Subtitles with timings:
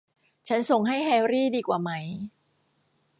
[0.47, 1.91] ฉันส่งให้แฮรี่ดีกว่าไหม?